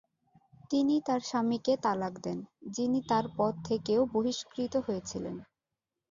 তিনি 0.69 0.95
তার 1.05 1.21
স্বামীকে 1.21 1.73
তালাক 1.83 2.13
দেন 2.23 2.39
যিনি 2.69 2.99
তার 3.09 3.25
পদ 3.37 3.53
থেকেও 3.65 4.01
বহিষ্কৃত 4.13 4.73
হয়েছিলেন। 4.77 5.35